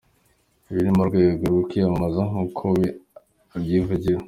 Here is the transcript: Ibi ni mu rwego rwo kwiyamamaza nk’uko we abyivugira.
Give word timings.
Ibi 0.69 0.81
ni 0.83 0.91
mu 0.97 1.03
rwego 1.09 1.43
rwo 1.51 1.61
kwiyamamaza 1.69 2.21
nk’uko 2.29 2.61
we 2.77 2.85
abyivugira. 3.55 4.19